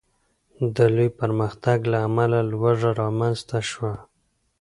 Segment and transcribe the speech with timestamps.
[0.75, 3.93] د لوی پرمختګ له امله لوږه رامنځته شوه.